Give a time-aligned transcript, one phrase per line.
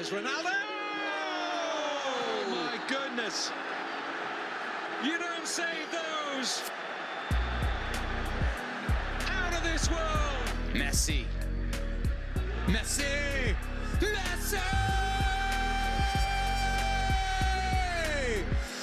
[0.00, 0.56] Here's Ronaldo!
[2.16, 3.52] Oh my goodness!
[5.04, 6.62] You don't save those!
[9.28, 10.48] Out of this world!
[10.72, 11.26] Messi.
[12.66, 13.54] Messi!
[14.00, 14.58] Messi!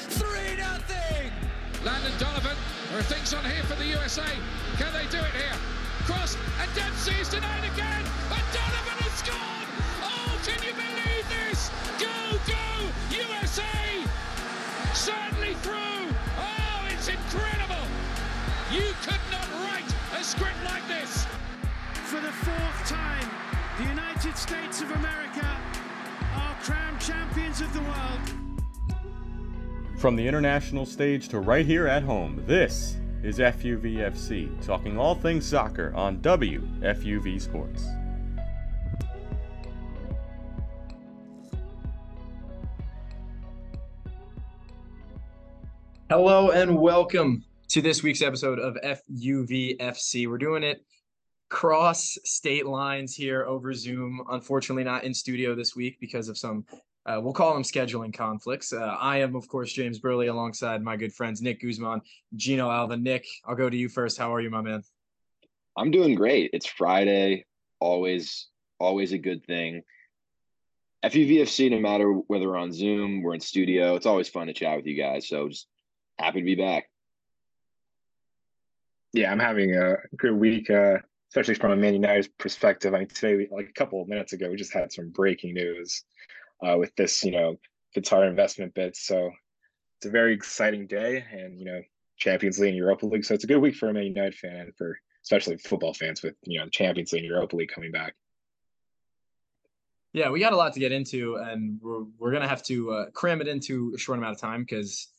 [0.10, 1.32] 3 nothing.
[1.84, 2.56] Landon Donovan,
[2.92, 4.22] there are things on here for the USA.
[4.78, 5.58] Can they do it here?
[6.06, 9.68] Cross, and Dempsey is denied again, and Donovan has scored!
[10.04, 11.17] Oh, can you believe
[22.48, 23.30] fourth time,
[23.78, 25.46] the United States of America
[26.34, 29.00] are crowned champions of the world.
[29.98, 35.46] From the international stage to right here at home, this is FUVFC, talking all things
[35.46, 37.86] soccer on WFUV Sports.
[46.10, 50.30] Hello and welcome to this week's episode of FUVFC.
[50.30, 50.86] We're doing it
[51.50, 54.22] cross state lines here over Zoom.
[54.30, 56.66] Unfortunately, not in studio this week because of some,
[57.06, 58.74] uh, we'll call them scheduling conflicts.
[58.74, 62.02] Uh, I am, of course, James Burley alongside my good friends Nick Guzman,
[62.36, 62.98] Gino Alva.
[62.98, 64.18] Nick, I'll go to you first.
[64.18, 64.84] How are you, my man?
[65.78, 66.50] I'm doing great.
[66.54, 67.46] It's Friday,
[67.80, 68.48] always,
[68.80, 69.84] always a good thing.
[71.06, 74.76] FUVFC, no matter whether we're on Zoom, we're in studio, it's always fun to chat
[74.76, 75.28] with you guys.
[75.28, 75.68] So just
[76.18, 76.90] happy to be back.
[79.14, 80.98] Yeah, I'm having a good week, uh,
[81.30, 82.94] especially from a Man United perspective.
[82.94, 86.04] I mean, today, like a couple of minutes ago, we just had some breaking news
[86.66, 87.58] uh, with this, you know,
[87.96, 88.96] Qatar investment bid.
[88.96, 89.32] So
[89.98, 91.82] it's a very exciting day, and you know,
[92.18, 93.26] Champions League and Europa League.
[93.26, 96.22] So it's a good week for a Man United fan, and for especially football fans
[96.24, 98.16] with you know the Champions League and Europa League coming back.
[100.14, 103.06] Yeah, we got a lot to get into, and we're we're gonna have to uh,
[103.12, 105.10] cram it into a short amount of time because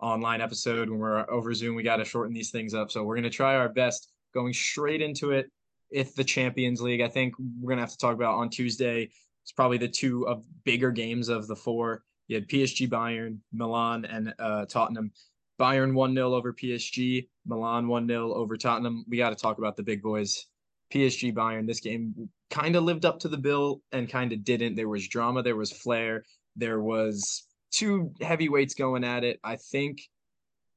[0.00, 2.90] online episode when we're over Zoom, we got to shorten these things up.
[2.90, 5.50] So we're gonna try our best going straight into it.
[5.90, 9.10] If the Champions League, I think we're gonna have to talk about on Tuesday.
[9.42, 12.02] It's probably the two of bigger games of the four.
[12.26, 15.12] You had PSG, Bayern, Milan, and uh, Tottenham.
[15.58, 19.04] Bayern 1 0 over PSG, Milan 1 0 over Tottenham.
[19.08, 20.46] We got to talk about the big boys.
[20.92, 24.76] PSG Bayern, this game kind of lived up to the bill and kind of didn't.
[24.76, 29.40] There was drama, there was flair, there was two heavyweights going at it.
[29.42, 30.02] I think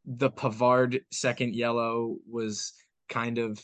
[0.06, 2.74] the Pavard second yellow was
[3.08, 3.64] kind of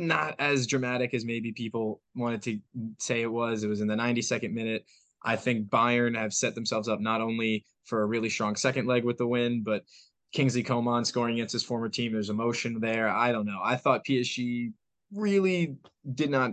[0.00, 2.58] not as dramatic as maybe people wanted to
[2.98, 3.62] say it was.
[3.62, 4.84] It was in the 92nd minute.
[5.22, 9.04] I think Bayern have set themselves up not only for a really strong second leg
[9.04, 9.84] with the win, but
[10.32, 12.12] Kingsley Coman scoring against his former team.
[12.12, 13.08] There's emotion there.
[13.08, 13.60] I don't know.
[13.62, 14.72] I thought PSG
[15.12, 15.76] really
[16.14, 16.52] did not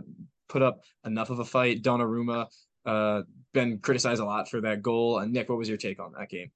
[0.50, 1.84] put up enough of a fight.
[1.84, 2.48] Donnarumma
[2.86, 3.22] uh,
[3.54, 5.20] been criticized a lot for that goal.
[5.20, 6.52] And Nick, what was your take on that game?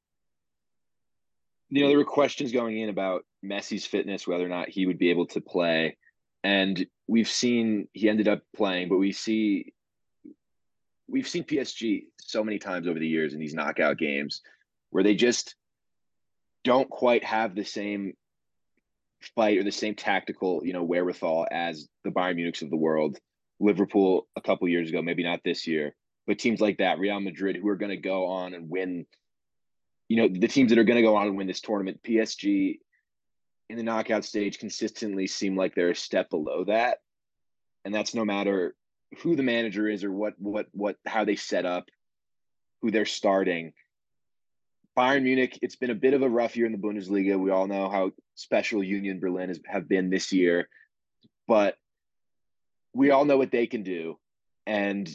[1.70, 4.98] You know, there were questions going in about Messi's fitness, whether or not he would
[4.98, 5.98] be able to play.
[6.44, 9.74] And we've seen he ended up playing, but we see
[11.08, 14.42] we've seen PSG so many times over the years in these knockout games
[14.90, 15.56] where they just
[16.64, 18.14] don't quite have the same
[19.36, 23.20] fight or the same tactical, you know, wherewithal as the Bayern Munichs of the world.
[23.60, 27.56] Liverpool a couple years ago, maybe not this year, but teams like that, Real Madrid,
[27.56, 29.06] who are going to go on and win,
[30.08, 32.80] you know, the teams that are going to go on and win this tournament, PSG
[33.72, 37.00] in the knockout stage consistently seem like they're a step below that.
[37.86, 38.76] And that's no matter
[39.20, 41.86] who the manager is or what what what how they set up,
[42.82, 43.72] who they're starting.
[44.98, 47.40] Bayern Munich, it's been a bit of a rough year in the Bundesliga.
[47.40, 50.68] We all know how special Union Berlin has have been this year,
[51.48, 51.78] but
[52.94, 54.20] we all know what they can do,
[54.68, 55.10] and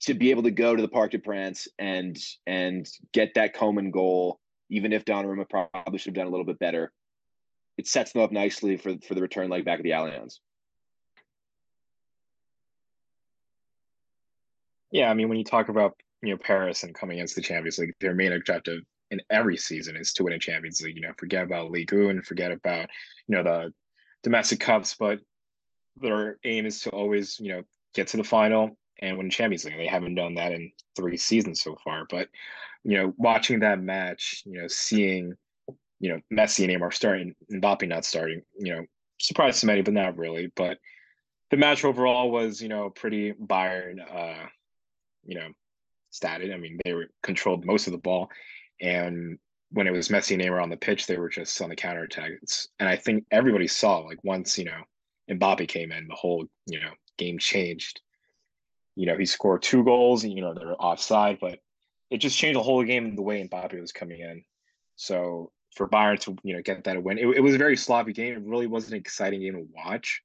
[0.00, 3.90] to be able to go to the Parc des Princes and and get that Coman
[3.90, 6.92] goal, even if Donnarumma probably should have done a little bit better,
[7.76, 10.38] it sets them up nicely for for the return leg back at the Allianz.
[14.90, 17.78] Yeah, I mean, when you talk about you know Paris and coming against the Champions
[17.78, 18.80] League, their main objective
[19.10, 20.96] in every season is to win a Champions League.
[20.96, 22.88] You know, forget about Ligue 1, forget about
[23.26, 23.72] you know the
[24.22, 25.20] domestic cups, but
[25.96, 27.62] their aim is to always you know
[27.94, 29.76] get to the final and win Champions League.
[29.76, 32.28] They haven't done that in three seasons so far, but
[32.84, 35.34] you know, watching that match, you know, seeing
[36.00, 38.84] you know Messi and Neymar starting, Mbappe not starting, you know,
[39.20, 40.50] surprised to many, but not really.
[40.54, 40.78] But
[41.50, 43.98] the match overall was you know pretty Bayern.
[44.00, 44.46] Uh,
[45.24, 45.48] you know,
[46.12, 46.54] statted.
[46.54, 48.30] I mean, they were controlled most of the ball,
[48.80, 49.38] and
[49.70, 52.04] when it was Messi and Neymar on the pitch, they were just on the counter
[52.04, 52.32] attack.
[52.78, 54.82] And I think everybody saw like once you know
[55.30, 58.00] Mbappe came in, the whole you know game changed.
[58.94, 60.24] You know, he scored two goals.
[60.24, 61.58] and, You know, they're offside, but
[62.10, 64.42] it just changed the whole game the way Mbappe was coming in.
[64.96, 68.12] So for Bayern to you know get that win, it, it was a very sloppy
[68.12, 68.32] game.
[68.32, 70.22] It really wasn't an exciting game to watch.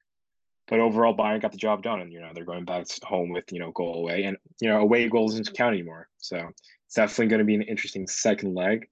[0.67, 3.51] But overall, Bayern got the job done, and you know they're going back home with
[3.51, 6.07] you know goal away, and you know away goals doesn't count anymore.
[6.17, 6.49] So
[6.85, 8.87] it's definitely going to be an interesting second leg.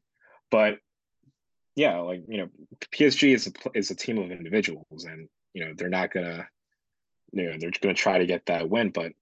[0.51, 0.79] But
[1.75, 2.49] yeah, like you know,
[2.91, 6.45] PSG is a is a team of individuals, and you know they're not gonna,
[7.31, 8.89] you know, they're gonna try to get that win.
[8.89, 9.13] But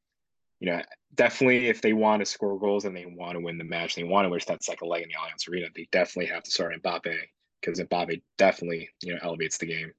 [0.59, 0.81] you know,
[1.13, 4.04] definitely if they want to score goals and they want to win the match, they
[4.04, 6.74] want to win that second leg in the Allianz Arena, they definitely have to start
[6.81, 7.15] Mbappe
[7.62, 9.92] because Mbappe definitely you know elevates the game.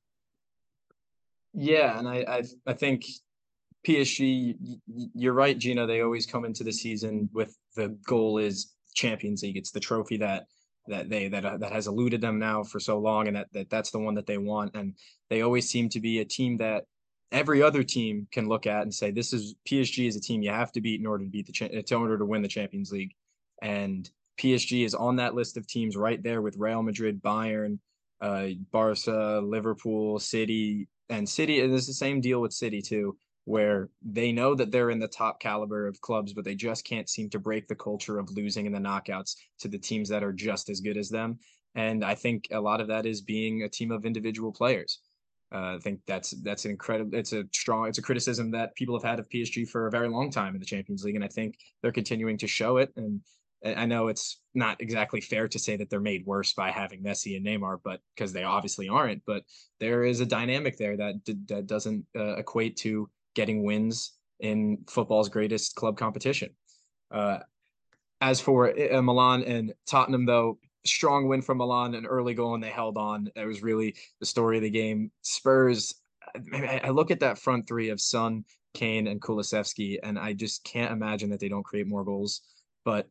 [1.55, 3.05] Yeah, and I I, I think
[3.87, 4.57] PSG,
[5.15, 5.87] you're right, Gino.
[5.87, 9.57] They always come into the season with the goal is Champions League.
[9.57, 10.47] It's the trophy that
[10.89, 13.71] that they that uh, that has eluded them now for so long, and that, that
[13.71, 14.75] that's the one that they want.
[14.75, 14.95] And
[15.31, 16.85] they always seem to be a team that
[17.33, 20.51] every other team can look at and say, "This is PSG is a team you
[20.51, 22.93] have to beat in order to beat the cha- in order to win the Champions
[22.93, 23.15] League."
[23.63, 27.79] And PSG is on that list of teams right there with Real Madrid, Bayern,
[28.21, 31.61] uh, Barca, Liverpool, City, and City.
[31.61, 35.09] And it's the same deal with City too, where they know that they're in the
[35.09, 38.67] top caliber of clubs, but they just can't seem to break the culture of losing
[38.67, 41.39] in the knockouts to the teams that are just as good as them.
[41.75, 45.01] And I think a lot of that is being a team of individual players.
[45.53, 47.17] Uh, I think that's that's an incredible.
[47.17, 47.89] It's a strong.
[47.89, 50.61] It's a criticism that people have had of PSG for a very long time in
[50.61, 52.93] the Champions League, and I think they're continuing to show it.
[52.97, 53.23] And
[53.65, 57.37] I know it's not exactly fair to say that they're made worse by having Messi
[57.37, 59.23] and Neymar, but because they obviously aren't.
[59.27, 59.43] But
[59.81, 61.15] there is a dynamic there that
[61.49, 66.51] that doesn't uh, equate to getting wins in football's greatest club competition.
[67.11, 67.39] Uh,
[68.21, 72.63] as for uh, Milan and Tottenham, though, strong win from Milan, an early goal, and
[72.63, 73.31] they held on.
[73.35, 75.11] That was really the story of the game.
[75.23, 75.95] Spurs.
[76.53, 78.45] I look at that front three of Son,
[78.75, 82.43] Kane, and Kulusevski, and I just can't imagine that they don't create more goals.
[82.85, 83.09] But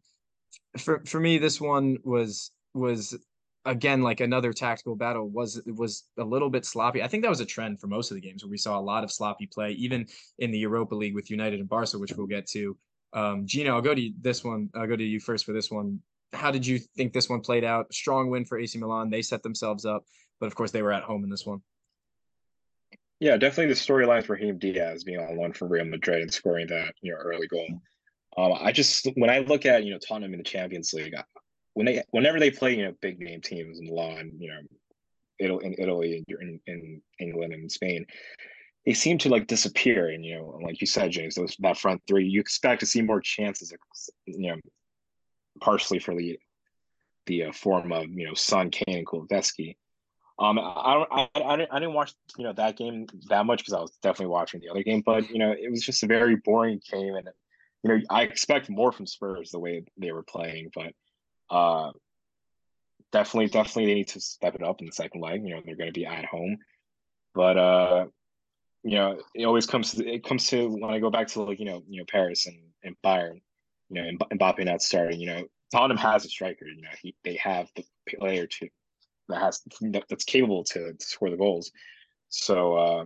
[0.78, 3.18] for for me, this one was was
[3.66, 7.04] again like another tactical battle was was a little bit sloppy.
[7.04, 8.82] I think that was a trend for most of the games where we saw a
[8.82, 10.06] lot of sloppy play, even
[10.40, 12.78] in the Europa League with United and Barca, which we'll get to.
[13.14, 14.70] Um, Gino, I'll go to this one.
[14.76, 16.02] I'll go to you first for this one.
[16.34, 17.94] How did you think this one played out?
[17.94, 19.10] Strong win for AC Milan.
[19.10, 20.04] They set themselves up,
[20.40, 21.62] but of course they were at home in this one.
[23.20, 26.68] Yeah, definitely the storyline for Brahim Díaz being on loan from Real Madrid and scoring
[26.68, 27.68] that you know early goal.
[28.38, 31.16] Um, I just when I look at you know Tottenham in the Champions League,
[31.74, 34.60] when they whenever they play you know big name teams in Milan, you know,
[35.40, 38.06] Italy, in Italy, in, in England and Spain,
[38.86, 40.10] they seem to like disappear.
[40.10, 43.02] And you know, like you said, James, those that front three, you expect to see
[43.02, 43.74] more chances,
[44.26, 44.58] you know,
[45.60, 46.40] partially for the
[47.26, 49.76] the uh, form of you know Son, Kane, and Kulusevski.
[50.40, 53.74] Um, I I, I, didn't, I didn't watch you know that game that much because
[53.74, 56.36] I was definitely watching the other game, but you know it was just a very
[56.36, 57.28] boring game, and
[57.84, 60.94] you know, I expect more from Spurs the way they were playing, but
[61.50, 61.92] uh,
[63.12, 65.44] definitely, definitely they need to step it up in the second leg.
[65.44, 66.58] You know, they're going to be at home,
[67.34, 68.06] but uh,
[68.84, 71.60] you know, it always comes to it comes to when I go back to like
[71.60, 73.42] you know, you know, Paris and and Bayern,
[73.90, 75.20] you know, Mbappe not starting.
[75.20, 76.66] You know, Tottenham has a striker.
[76.66, 77.84] You know, he, they have the
[78.18, 78.70] player to
[79.30, 79.62] that has
[80.10, 81.72] that's capable to, to score the goals.
[82.30, 83.06] So uh,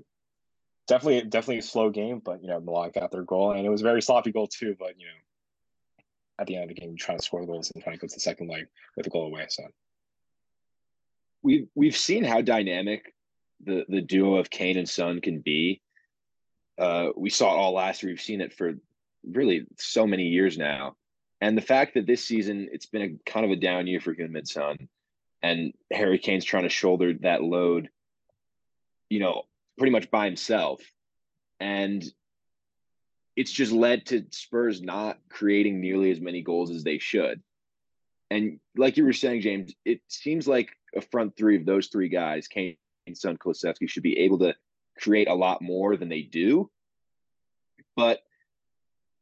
[0.87, 3.81] definitely definitely a slow game, but you know Milan got their goal, and it was
[3.81, 4.75] a very sloppy goal too.
[4.79, 6.03] But you know,
[6.39, 8.13] at the end of the game, trying to score goals and trying to go to
[8.13, 9.45] the second leg with a goal away.
[9.49, 9.63] So
[11.41, 13.13] we've we've seen how dynamic
[13.63, 15.81] the the duo of Kane and Son can be.
[16.77, 18.11] Uh, we saw it all last year.
[18.11, 18.73] We've seen it for
[19.29, 20.95] really so many years now,
[21.39, 24.13] and the fact that this season it's been a kind of a down year for
[24.13, 24.89] Heung-min Son,
[25.41, 27.89] and Harry Kane's trying to shoulder that load.
[29.09, 29.43] You know,
[29.77, 30.81] pretty much by himself.
[31.59, 32.03] And
[33.35, 37.41] it's just led to Spurs not creating nearly as many goals as they should.
[38.29, 42.09] And like you were saying, James, it seems like a front three of those three
[42.09, 42.77] guys, Kane,
[43.13, 44.55] Son, Kulusevski, should be able to
[44.97, 46.69] create a lot more than they do.
[47.95, 48.21] But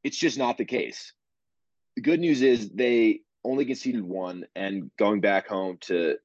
[0.04, 1.14] it's just not the case.
[1.96, 6.18] The good news is they only conceded one, and going back home to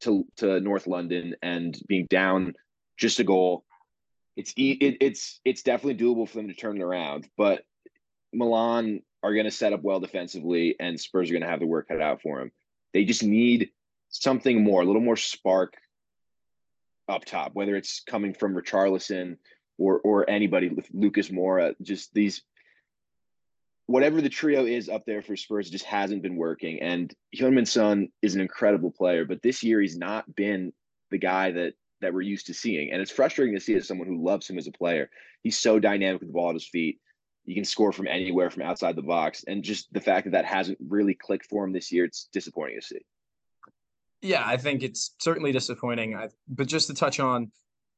[0.00, 2.54] to to North London and being down
[2.96, 3.64] just a goal
[4.36, 7.26] it's it, it's it's definitely doable for them to turn it around.
[7.36, 7.64] But
[8.32, 11.66] Milan are going to set up well defensively, and Spurs are going to have the
[11.66, 12.52] work cut out for them.
[12.92, 13.70] They just need
[14.10, 15.74] something more, a little more spark
[17.08, 19.38] up top, whether it's coming from Richarlison
[19.78, 21.74] or or anybody with Lucas Moura.
[21.80, 22.42] Just these,
[23.86, 26.80] whatever the trio is up there for Spurs, just hasn't been working.
[26.80, 30.72] And Heung-min Son is an incredible player, but this year he's not been
[31.10, 32.92] the guy that that we're used to seeing.
[32.92, 35.08] And it's frustrating to see as someone who loves him as a player.
[35.42, 37.00] He's so dynamic with the ball at his feet.
[37.46, 40.44] You can score from anywhere from outside the box, and just the fact that that
[40.44, 43.00] hasn't really clicked for him this year, it's disappointing to see.
[44.20, 46.16] Yeah, I think it's certainly disappointing.
[46.16, 47.52] I, but just to touch on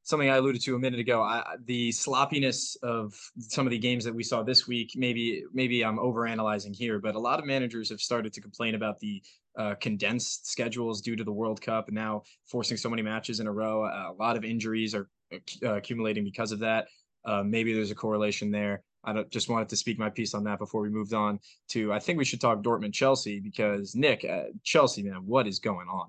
[0.09, 4.05] something I alluded to a minute ago, I, the sloppiness of some of the games
[4.05, 4.93] that we saw this week.
[4.97, 8.99] Maybe maybe I'm overanalyzing here, but a lot of managers have started to complain about
[9.01, 9.23] the
[9.59, 13.47] uh, condensed schedules due to the World Cup and now forcing so many matches in
[13.47, 13.85] a row.
[13.85, 16.87] Uh, a lot of injuries are uh, accumulating because of that.
[17.27, 18.83] Uh, maybe there's a correlation there.
[19.05, 21.39] I just wanted to speak my piece on that before we moved on
[21.69, 21.93] to.
[21.93, 25.89] I think we should talk Dortmund Chelsea because Nick uh, Chelsea man, what is going
[25.89, 26.09] on?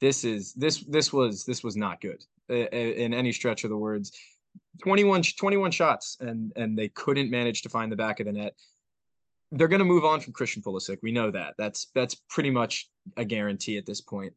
[0.00, 3.70] This is this this was this was not good uh, uh, in any stretch of
[3.70, 4.12] the words.
[4.82, 8.54] 21, 21 shots and and they couldn't manage to find the back of the net.
[9.52, 10.98] They're going to move on from Christian Pulisic.
[11.02, 11.54] We know that.
[11.58, 14.32] That's that's pretty much a guarantee at this point.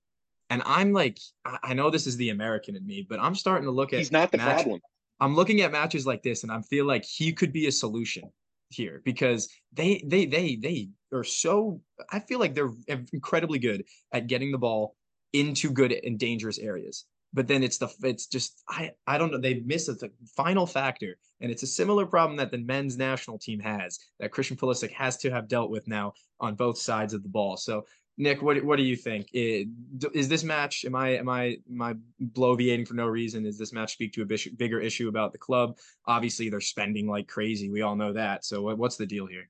[0.50, 1.20] And I'm like,
[1.64, 4.00] I know this is the American in me, but I'm starting to look at.
[4.00, 4.82] He's not the match, problem.
[5.20, 8.30] I'm looking at matches like this, and I feel like he could be a solution
[8.70, 11.82] here because they they they they are so.
[12.12, 12.74] I feel like they're
[13.14, 14.96] incredibly good at getting the ball
[15.34, 17.06] into good and dangerous areas.
[17.34, 21.18] But then it's the it's just I I don't know they miss the final factor
[21.42, 25.18] and it's a similar problem that the men's national team has that Christian Pulisic has
[25.18, 27.58] to have dealt with now on both sides of the ball.
[27.58, 27.86] So
[28.18, 29.28] Nick, what what do you think?
[29.34, 30.86] Is this match?
[30.86, 33.46] Am I am I I bloviating for no reason?
[33.46, 34.26] Is this match speak to a
[34.56, 35.78] bigger issue about the club?
[36.06, 37.72] Obviously, they're spending like crazy.
[37.72, 38.46] We all know that.
[38.46, 39.50] So what's the deal here?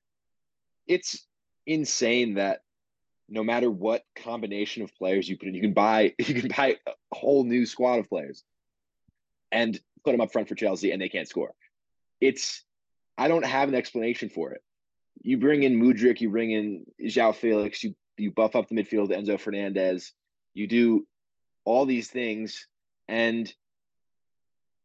[0.86, 1.26] It's
[1.66, 2.62] insane that
[3.28, 6.76] no matter what combination of players you put in, you can buy you can buy
[6.86, 8.42] a whole new squad of players
[9.52, 11.52] and put them up front for Chelsea, and they can't score.
[12.20, 12.62] It's
[13.16, 14.62] I don't have an explanation for it.
[15.22, 19.10] You bring in Mudryk, you bring in João Felix, you you buff up the midfield
[19.10, 20.12] Enzo Fernandez,
[20.52, 21.06] you do
[21.64, 22.66] all these things,
[23.08, 23.52] and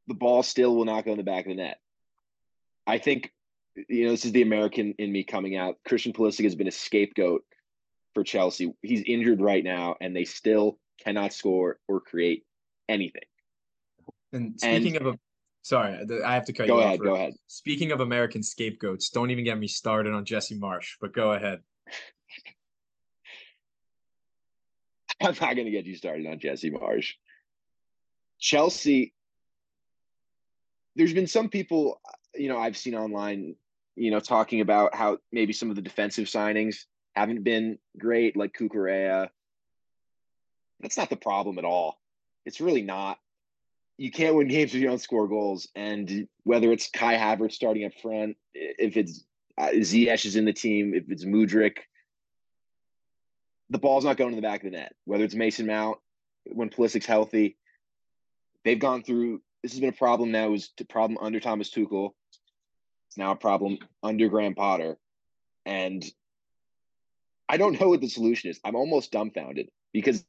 [0.07, 1.79] the ball still will not go in the back of the net.
[2.87, 3.31] I think,
[3.87, 5.77] you know, this is the American in me coming out.
[5.87, 7.43] Christian Pulisic has been a scapegoat
[8.13, 8.73] for Chelsea.
[8.81, 12.45] He's injured right now, and they still cannot score or create
[12.87, 13.23] anything.
[14.31, 15.19] And speaking and, of a
[15.61, 17.05] Sorry, I have to cut go you ahead, off.
[17.05, 17.33] Go ahead.
[17.47, 21.59] Speaking of American scapegoats, don't even get me started on Jesse Marsch, but go ahead.
[25.21, 27.15] I'm not going to get you started on Jesse Marsch.
[28.39, 29.13] Chelsea,
[30.95, 31.99] there's been some people,
[32.33, 33.55] you know, I've seen online,
[33.95, 36.85] you know, talking about how maybe some of the defensive signings
[37.15, 39.29] haven't been great, like Cucurella.
[40.79, 41.99] That's not the problem at all.
[42.45, 43.19] It's really not.
[43.97, 45.67] You can't win games if you don't score goals.
[45.75, 49.25] And whether it's Kai Havertz starting up front, if it's
[49.57, 51.79] uh, Ziyech is in the team, if it's Mudryk,
[53.69, 54.95] the ball's not going to the back of the net.
[55.05, 55.97] Whether it's Mason Mount,
[56.45, 57.57] when Pulisic's healthy,
[58.63, 59.41] they've gone through.
[59.61, 60.49] This has been a problem now.
[60.49, 62.13] Was a problem under Thomas Tuchel.
[63.07, 64.97] It's now a problem under Graham Potter,
[65.65, 66.03] and
[67.49, 68.59] I don't know what the solution is.
[68.63, 70.23] I'm almost dumbfounded because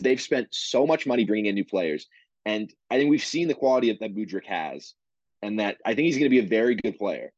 [0.00, 2.06] they've spent so much money bringing in new players,
[2.44, 4.92] and I think we've seen the quality of, that Mudryk has,
[5.40, 7.32] and that I think he's going to be a very good player.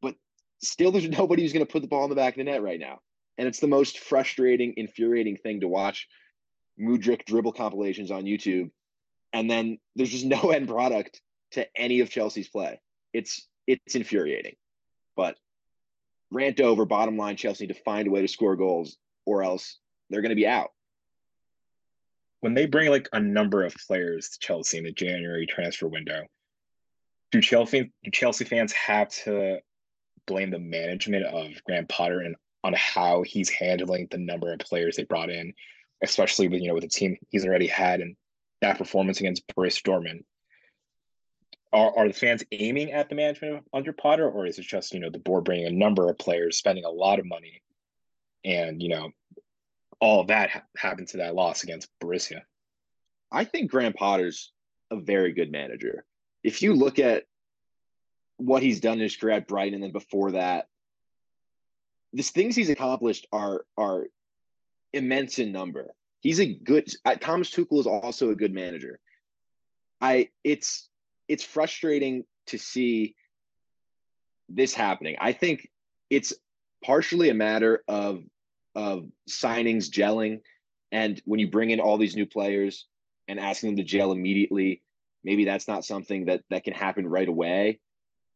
[0.00, 0.14] But
[0.62, 2.62] still, there's nobody who's going to put the ball in the back of the net
[2.62, 3.00] right now.
[3.36, 6.06] And it's the most frustrating, infuriating thing to watch
[6.80, 8.70] Mudryk dribble compilations on YouTube.
[9.32, 11.20] And then there's just no end product
[11.52, 12.80] to any of Chelsea's play.
[13.12, 14.56] It's it's infuriating.
[15.16, 15.36] But
[16.30, 19.78] rant over, bottom line, Chelsea need to find a way to score goals or else
[20.10, 20.70] they're gonna be out.
[22.40, 26.26] When they bring like a number of players to Chelsea in the January transfer window,
[27.30, 29.58] do Chelsea do Chelsea fans have to
[30.26, 34.96] blame the management of Graham Potter and on how he's handling the number of players
[34.96, 35.52] they brought in,
[36.02, 38.16] especially with you know with the team he's already had and
[38.60, 40.24] that performance against Borussia Dortmund.
[41.74, 45.00] Are, are the fans aiming at the management under Potter, or is it just you
[45.00, 47.62] know the board bringing a number of players, spending a lot of money,
[48.44, 49.10] and you know
[50.00, 52.42] all of that ha- happened to that loss against Borussia?
[53.32, 54.52] I think Graham Potter's
[54.92, 56.04] a very good manager.
[56.44, 57.24] If you look at
[58.36, 60.68] what he's done in his career at Brighton, and then before that,
[62.12, 64.06] the things he's accomplished are are
[64.92, 65.92] immense in number.
[66.20, 66.88] He's a good.
[67.20, 69.00] Thomas Tuchel is also a good manager.
[70.00, 70.88] I it's
[71.28, 73.14] it's frustrating to see
[74.48, 75.16] this happening.
[75.20, 75.70] I think
[76.10, 76.34] it's
[76.84, 78.22] partially a matter of
[78.74, 80.40] of signings gelling,
[80.90, 82.86] and when you bring in all these new players
[83.28, 84.82] and asking them to gel immediately,
[85.22, 87.80] maybe that's not something that that can happen right away.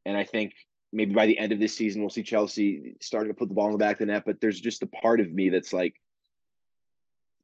[0.06, 0.54] And I think
[0.92, 3.66] maybe by the end of this season, we'll see Chelsea starting to put the ball
[3.66, 4.22] in the back of the net.
[4.24, 5.94] But there's just a part of me that's like,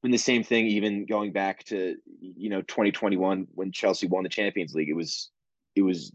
[0.02, 4.28] been the same thing, even going back to you know 2021 when Chelsea won the
[4.28, 4.90] Champions League.
[4.90, 5.30] It was,
[5.75, 6.12] it was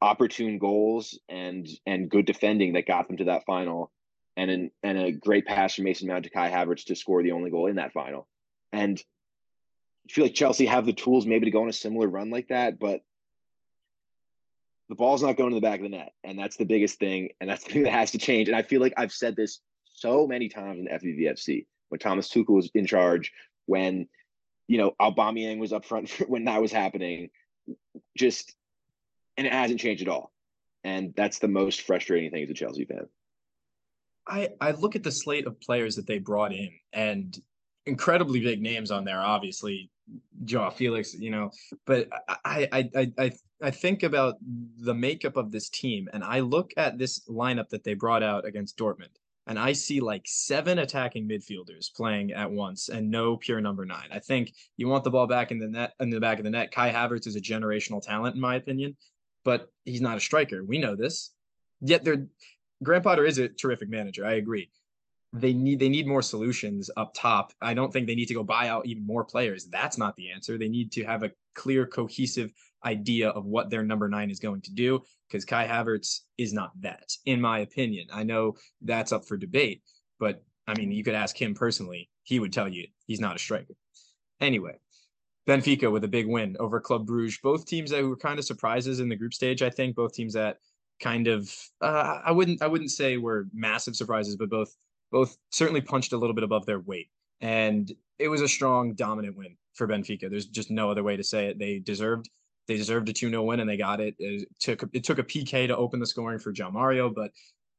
[0.00, 3.90] opportune goals and and good defending that got them to that final,
[4.36, 7.32] and an, and a great pass from Mason Mount to Kai Havertz to score the
[7.32, 8.26] only goal in that final.
[8.72, 9.02] And
[10.08, 12.48] I feel like Chelsea have the tools maybe to go on a similar run like
[12.48, 13.02] that, but
[14.88, 17.30] the ball's not going to the back of the net, and that's the biggest thing,
[17.40, 18.48] and that's the thing that has to change.
[18.48, 22.54] And I feel like I've said this so many times in FUVFC when Thomas Tuchel
[22.54, 23.32] was in charge,
[23.66, 24.08] when
[24.66, 27.30] you know Aubameyang was up front when that was happening,
[28.16, 28.54] just
[29.38, 30.32] and it hasn't changed at all,
[30.84, 33.08] and that's the most frustrating thing as a Chelsea fan.
[34.26, 37.40] I I look at the slate of players that they brought in, and
[37.86, 39.20] incredibly big names on there.
[39.20, 39.90] Obviously,
[40.44, 41.50] Joao Felix, you know,
[41.86, 42.08] but
[42.44, 44.34] I I I I I think about
[44.78, 48.44] the makeup of this team, and I look at this lineup that they brought out
[48.44, 49.16] against Dortmund,
[49.46, 54.08] and I see like seven attacking midfielders playing at once and no pure number nine.
[54.12, 56.50] I think you want the ball back in the net in the back of the
[56.50, 56.72] net.
[56.72, 58.96] Kai Havertz is a generational talent, in my opinion,
[59.48, 60.62] but he's not a striker.
[60.62, 61.30] We know this.
[61.80, 62.26] Yet they're
[62.82, 64.26] Graham Potter is a terrific manager.
[64.26, 64.68] I agree.
[65.32, 67.54] They need they need more solutions up top.
[67.62, 69.64] I don't think they need to go buy out even more players.
[69.64, 70.58] That's not the answer.
[70.58, 72.52] They need to have a clear, cohesive
[72.84, 76.72] idea of what their number nine is going to do because Kai Havertz is not
[76.82, 78.06] that, in my opinion.
[78.12, 79.80] I know that's up for debate,
[80.20, 82.10] but I mean, you could ask him personally.
[82.22, 83.76] He would tell you he's not a striker.
[84.42, 84.76] Anyway,
[85.48, 87.38] Benfica with a big win over Club Bruges.
[87.42, 89.96] Both teams that were kind of surprises in the group stage, I think.
[89.96, 90.58] Both teams that
[91.00, 91.50] kind of
[91.80, 94.76] uh, I wouldn't I wouldn't say were massive surprises, but both
[95.10, 97.08] both certainly punched a little bit above their weight.
[97.40, 100.28] And it was a strong, dominant win for Benfica.
[100.28, 101.58] There's just no other way to say it.
[101.58, 102.28] They deserved
[102.66, 104.14] they deserved a 2-0 win and they got it.
[104.18, 107.30] It took it took a PK to open the scoring for João Mario, but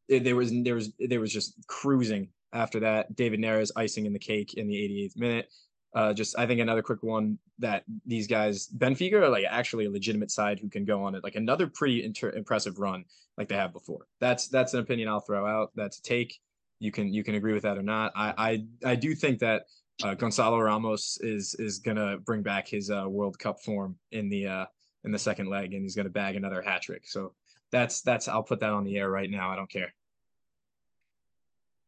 [0.08, 3.16] it, there was there was there was just cruising after that.
[3.16, 5.50] David Neres icing in the cake in the 88th minute.
[5.94, 9.90] Uh, just I think another quick one that these guys Benfica are like actually a
[9.90, 13.06] legitimate side who can go on it like another pretty inter- impressive run
[13.38, 14.06] like they have before.
[14.20, 15.72] That's that's an opinion I'll throw out.
[15.76, 16.40] That's a take.
[16.80, 18.12] You can you can agree with that or not.
[18.16, 18.34] I
[18.84, 19.64] I I do think that
[20.04, 24.48] uh, Gonzalo Ramos is is gonna bring back his uh, World Cup form in the
[24.48, 24.66] uh,
[25.04, 27.08] in the second leg, and he's to bag another hat trick.
[27.08, 27.34] So
[27.72, 29.50] that's that's I'll put that on the air right now.
[29.50, 29.94] I don't care.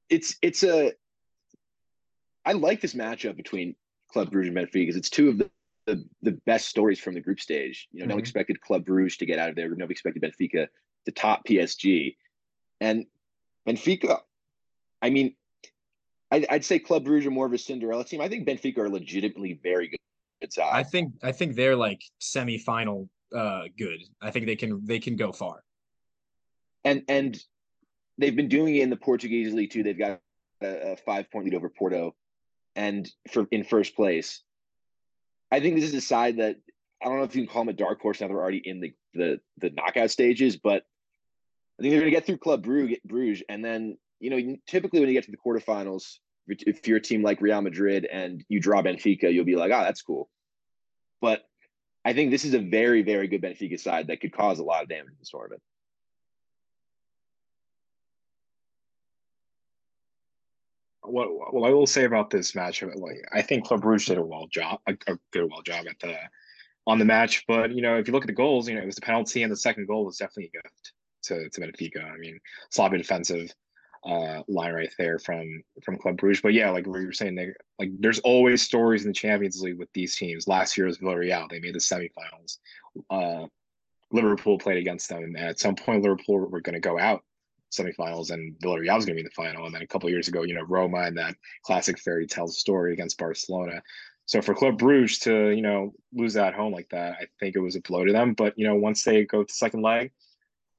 [0.09, 0.93] It's it's a
[2.45, 3.75] I like this matchup between
[4.11, 5.49] Club Brugge and Benfica because it's two of the,
[5.85, 7.87] the, the best stories from the group stage.
[7.91, 8.09] You know, mm-hmm.
[8.09, 9.69] no one expected Club Brugge to get out of there.
[9.69, 10.67] No one expected Benfica
[11.05, 12.15] to top PSG,
[12.79, 13.05] and
[13.67, 14.19] Benfica.
[15.01, 15.35] I mean,
[16.29, 18.21] I'd, I'd say Club Brugge are more of a Cinderella team.
[18.21, 20.69] I think Benfica are legitimately very good side.
[20.71, 23.99] I think I think they're like semi-final uh good.
[24.21, 25.63] I think they can they can go far.
[26.83, 27.37] And and
[28.17, 29.83] they've been doing it in the Portuguese league too.
[29.83, 30.19] They've got
[30.61, 32.15] a, a five point lead over Porto,
[32.75, 34.41] and for in first place.
[35.51, 36.57] I think this is a side that
[37.01, 38.79] I don't know if you can call them a dark horse now they're already in
[38.79, 40.83] the the the knockout stages, but
[41.79, 45.09] I think they're going to get through Club Bruges, and then you know typically when
[45.09, 48.81] you get to the quarterfinals, if you're a team like Real Madrid and you draw
[48.81, 50.29] Benfica, you'll be like, oh, that's cool.
[51.21, 51.43] But
[52.03, 54.83] I think this is a very, very good Benfica side that could cause a lot
[54.83, 55.61] of damage in this tournament.
[61.03, 64.23] What what I will say about this match, like I think Club Brugge did a
[64.23, 66.15] well job, a, a good well job at the
[66.87, 67.43] on the match.
[67.47, 69.43] But you know, if you look at the goals, you know, it was the penalty
[69.43, 72.03] and the second goal was definitely a gift to to Benfica.
[72.03, 73.51] I mean, sloppy defensive
[74.05, 76.41] uh, line right there from from Club Brugge.
[76.41, 79.79] But yeah, like we were saying, they, like there's always stories in the Champions League
[79.79, 80.47] with these teams.
[80.47, 82.57] Last year was Villarreal; they made the semifinals.
[83.09, 83.47] Uh,
[84.11, 87.23] Liverpool played against them, and at some point, Liverpool were going to go out
[87.71, 89.65] semifinals, and Villarreal was going to be in the final.
[89.65, 92.93] And then a couple years ago, you know, Roma and that classic fairy tale story
[92.93, 93.81] against Barcelona.
[94.25, 97.59] So for Club Brugge to you know lose that home like that, I think it
[97.59, 98.33] was a blow to them.
[98.33, 100.11] But you know, once they go to second leg,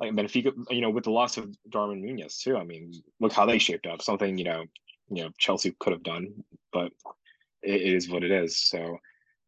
[0.00, 2.57] like Benfica, you know, with the loss of Darwin Nunez too.
[2.57, 4.02] I mean, look how they shaped up.
[4.02, 4.64] Something you know,
[5.11, 6.33] you know, Chelsea could have done,
[6.72, 6.92] but
[7.62, 8.59] it, it is what it is.
[8.59, 8.98] So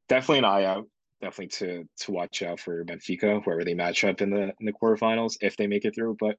[0.09, 0.87] definitely an eye out.
[1.21, 4.73] Definitely to to watch out for Benfica wherever they match up in the in the
[4.73, 6.17] quarterfinals if they make it through.
[6.21, 6.37] But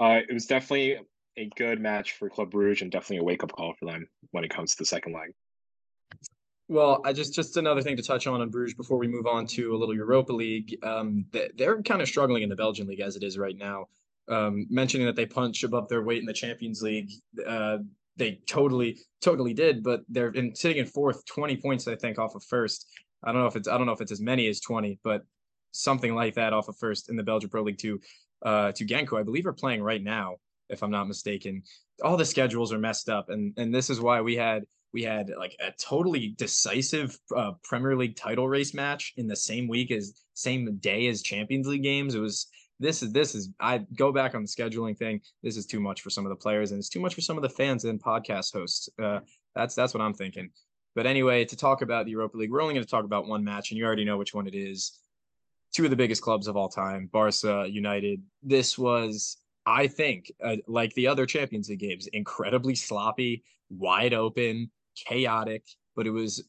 [0.00, 0.98] uh, it was definitely
[1.36, 4.44] a good match for Club Brugge and definitely a wake up call for them when
[4.44, 5.32] it comes to the second leg.
[6.68, 9.46] Well, I just just another thing to touch on on Bruges before we move on
[9.48, 10.78] to a little Europa League.
[10.84, 11.24] Um,
[11.56, 13.86] they're kind of struggling in the Belgian league as it is right now.
[14.28, 17.10] Um, mentioning that they punch above their weight in the Champions League,
[17.44, 17.78] uh,
[18.16, 22.36] they totally totally did, but they're in, sitting in fourth, twenty points I think off
[22.36, 22.86] of first.
[23.24, 25.24] I don't know if it's I don't know if it's as many as twenty, but
[25.72, 28.00] something like that off of first in the Belgian Pro League two.
[28.42, 30.36] Uh, to Genk, I believe are playing right now,
[30.68, 31.62] if I'm not mistaken.
[32.02, 35.30] All the schedules are messed up, and and this is why we had we had
[35.38, 40.14] like a totally decisive uh, Premier League title race match in the same week as
[40.34, 42.14] same day as Champions League games.
[42.14, 42.48] It was
[42.80, 45.20] this is this is I go back on the scheduling thing.
[45.42, 47.36] This is too much for some of the players, and it's too much for some
[47.36, 48.88] of the fans and podcast hosts.
[49.00, 49.20] Uh,
[49.54, 50.50] that's that's what I'm thinking.
[50.94, 53.44] But anyway, to talk about the Europa League, we're only going to talk about one
[53.44, 54.98] match, and you already know which one it is.
[55.72, 58.22] Two of the biggest clubs of all time, Barca United.
[58.42, 64.70] This was, I think, uh, like the other Champions League games, incredibly sloppy, wide open,
[64.96, 66.48] chaotic, but it was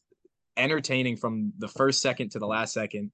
[0.56, 3.12] entertaining from the first second to the last second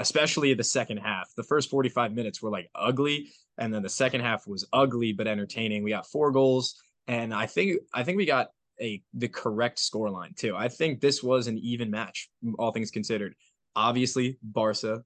[0.00, 1.30] especially the second half.
[1.36, 5.28] The first 45 minutes were like ugly, and then the second half was ugly but
[5.28, 5.84] entertaining.
[5.84, 8.48] We got four goals, and I think I think we got
[8.80, 10.56] a the correct scoreline too.
[10.56, 13.34] I think this was an even match, all things considered.
[13.76, 15.04] Obviously, Barca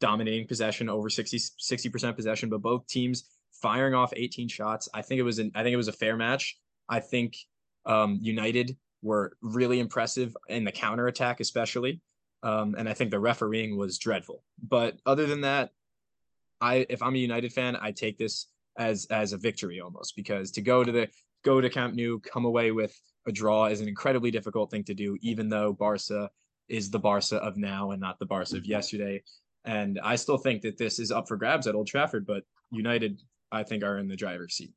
[0.00, 4.88] dominating possession over 60 percent possession, but both teams firing off 18 shots.
[4.94, 6.58] I think it was an I think it was a fair match.
[6.88, 7.36] I think
[7.86, 12.00] um, United were really impressive in the counter attack, especially.
[12.42, 14.44] Um, and I think the refereeing was dreadful.
[14.62, 15.70] But other than that,
[16.60, 18.46] I if I'm a United fan, I take this
[18.78, 21.08] as as a victory almost because to go to the
[21.44, 24.94] go to Camp Nou, come away with a draw is an incredibly difficult thing to
[24.94, 26.30] do, even though Barca
[26.68, 29.22] is the Barca of now and not the Barca of yesterday.
[29.68, 33.20] And I still think that this is up for grabs at Old Trafford, but United,
[33.52, 34.72] I think, are in the driver's seat.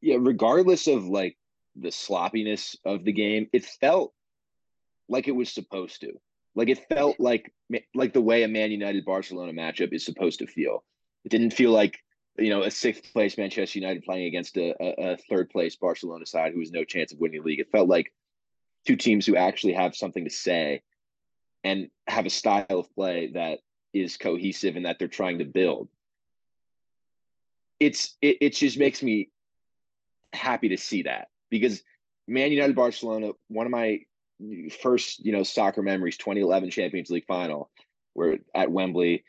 [0.00, 1.36] Yeah, regardless of like
[1.76, 4.14] the sloppiness of the game, it felt
[5.06, 6.14] like it was supposed to.
[6.54, 7.52] Like it felt like
[7.94, 10.82] like the way a Man United Barcelona matchup is supposed to feel.
[11.26, 11.98] It didn't feel like
[12.38, 16.24] you know a sixth place Manchester United playing against a, a, a third place Barcelona
[16.24, 17.60] side who has no chance of winning the league.
[17.60, 18.14] It felt like
[18.86, 20.80] two teams who actually have something to say
[21.66, 23.58] and have a style of play that
[23.92, 25.88] is cohesive and that they're trying to build.
[27.80, 29.30] It's it, it just makes me
[30.32, 31.82] happy to see that because
[32.28, 33.98] Man United Barcelona, one of my
[34.80, 37.68] first, you know, soccer memories, 2011 Champions League final,
[38.12, 39.24] where at Wembley,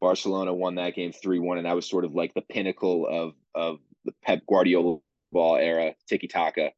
[0.00, 3.78] Barcelona won that game 3-1 and that was sort of like the pinnacle of of
[4.06, 5.00] the Pep Guardiola
[5.32, 6.70] ball era, tiki taka.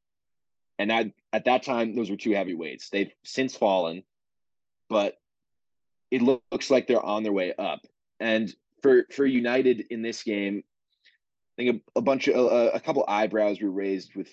[0.80, 2.90] And that at that time those were two heavyweights.
[2.90, 4.02] They've since fallen,
[4.88, 5.16] but
[6.10, 7.80] it looks like they're on their way up.
[8.20, 10.62] And for for United in this game,
[11.58, 14.28] I think a, a bunch of a, a couple eyebrows were raised with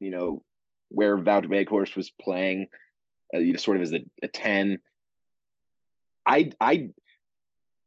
[0.00, 0.42] you know
[0.88, 2.68] where Wout Weghorst was playing,
[3.34, 4.78] uh, you know, sort of as a, a ten.
[6.26, 6.90] I I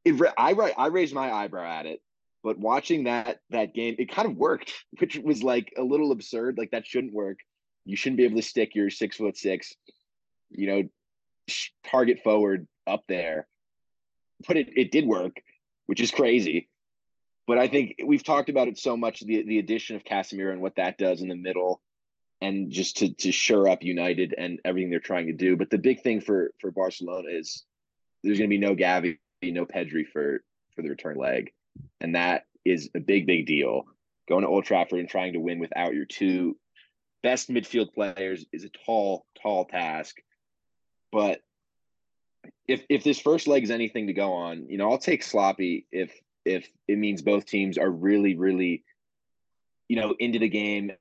[0.06, 2.02] it, I I raised my eyebrow at it,
[2.43, 6.58] but watching that that game, it kind of worked, which was like a little absurd.
[6.58, 7.39] Like that shouldn't work.
[7.86, 9.76] You shouldn't be able to stick your six foot six,
[10.50, 10.84] you know,
[11.86, 13.48] target forward up there.
[14.48, 15.42] But it, it did work,
[15.86, 16.70] which is crazy.
[17.48, 20.62] But I think we've talked about it so much the the addition of Casemiro and
[20.62, 21.82] what that does in the middle
[22.42, 25.56] and just to to shore up United and everything they're trying to do.
[25.56, 27.64] But the big thing for for Barcelona is
[28.24, 30.44] there's going to be no Gavi, no Pedri for
[30.76, 31.52] for the return leg,
[32.02, 33.86] and that is a big big deal.
[34.28, 36.58] Going to Old Trafford and trying to win without your two
[37.24, 40.18] best midfield players is a tall tall task.
[41.12, 41.41] But
[42.67, 45.86] if if this first leg is anything to go on, you know, I'll take sloppy
[45.91, 46.12] if
[46.46, 48.84] if it means both teams are really really
[49.88, 50.91] you know into the game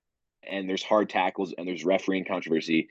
[0.42, 2.88] and there's hard tackles and there's refereeing controversy.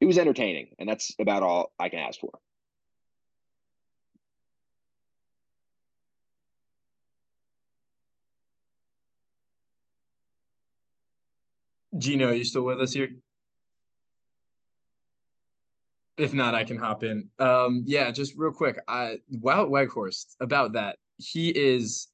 [0.00, 2.30] It was entertaining, and that's about all I can ask for.
[11.96, 13.10] Gino, are you still with us here?
[16.18, 17.28] If not, I can hop in.
[17.38, 18.78] Um, yeah, just real quick.
[18.88, 20.96] I Wout Weghorst about that.
[21.16, 22.08] He is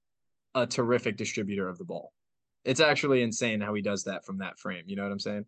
[0.55, 2.13] a terrific distributor of the ball
[2.65, 4.85] it's actually insane how he does that from that frame.
[4.87, 5.45] You know what I'm saying?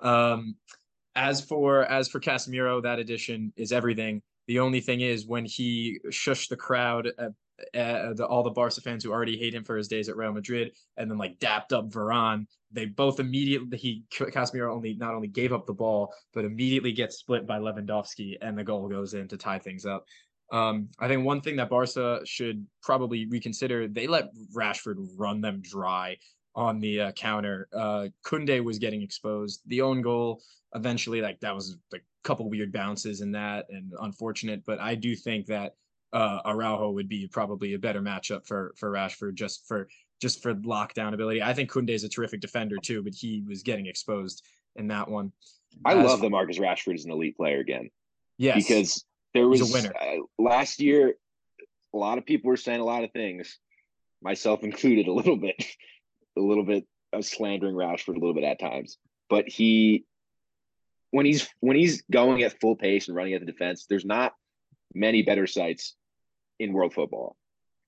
[0.00, 0.56] Um,
[1.14, 4.22] as for as for Casemiro, that addition is everything.
[4.46, 7.28] The only thing is when he shushed the crowd, uh,
[7.74, 10.32] uh, the, all the Barca fans who already hate him for his days at Real
[10.32, 12.46] Madrid, and then like dapped up Varane.
[12.72, 17.16] They both immediately he Casemiro only not only gave up the ball, but immediately gets
[17.16, 20.04] split by Lewandowski, and the goal goes in to tie things up.
[20.52, 25.62] Um, I think one thing that Barca should probably reconsider, they let Rashford run them
[25.62, 26.16] dry
[26.54, 27.68] on the uh, counter.
[27.72, 29.62] Uh, Koundé was getting exposed.
[29.66, 30.42] The own goal
[30.74, 34.64] eventually, like that was like a couple weird bounces in that and unfortunate.
[34.66, 35.74] But I do think that
[36.12, 39.88] uh, Araujo would be probably a better matchup for for Rashford just for
[40.20, 41.42] just for lockdown ability.
[41.42, 44.44] I think Koundé is a terrific defender too, but he was getting exposed
[44.76, 45.32] in that one.
[45.84, 47.90] I As, love that Marcus Rashford is an elite player again.
[48.38, 51.14] Yes, because there was a winner uh, last year.
[51.92, 53.58] A lot of people were saying a lot of things,
[54.22, 55.56] myself included, a little bit
[56.36, 60.04] a little bit of slandering Rashford a little bit at times, but he
[61.12, 64.32] when he's when he's going at full pace and running at the defense, there's not
[64.94, 65.94] many better sights
[66.60, 67.36] in world football.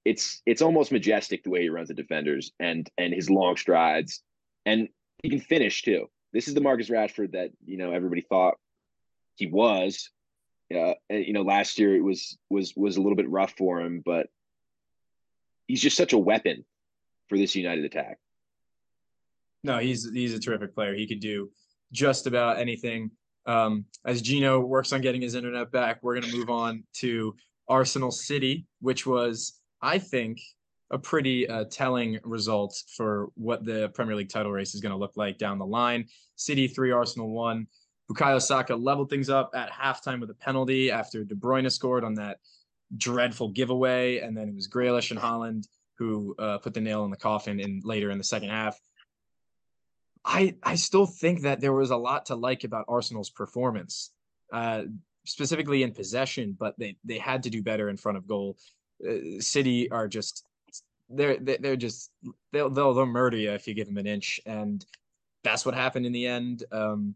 [0.05, 4.23] it's it's almost majestic the way he runs the defenders and and his long strides,
[4.67, 4.89] and
[5.23, 6.09] he can finish too.
[6.33, 8.55] This is the Marcus Rashford that you know everybody thought
[9.37, 10.11] he was.
[10.75, 14.03] Uh, you know, last year it was was was a little bit rough for him,
[14.05, 14.29] but
[15.69, 16.65] he's just such a weapon
[17.29, 18.19] for this United attack.
[19.63, 20.95] No, he's he's a terrific player.
[20.95, 21.51] He could do
[21.93, 23.11] just about anything.
[23.45, 27.35] Um, as Gino works on getting his internet back, we're going to move on to
[27.79, 29.35] Arsenal City, which was,
[29.81, 30.35] I think,
[30.91, 33.11] a pretty uh, telling result for
[33.47, 36.03] what the Premier League title race is going to look like down the line.
[36.37, 37.67] City three, Arsenal one.
[38.09, 42.15] Bukayo Saka leveled things up at halftime with a penalty after De Bruyne scored on
[42.15, 42.37] that
[42.97, 45.63] dreadful giveaway, and then it was Grealish and Haaland
[45.99, 48.77] who uh, put the nail in the coffin in later in the second half.
[50.25, 53.95] I I still think that there was a lot to like about Arsenal's performance,
[54.53, 54.83] uh,
[55.25, 58.57] specifically in possession, but they they had to do better in front of goal.
[59.07, 60.45] Uh, City are just
[61.09, 62.11] they're they're just
[62.53, 64.85] they'll, they'll they'll murder you if you give them an inch, and
[65.45, 66.65] that's what happened in the end.
[66.73, 67.15] Um,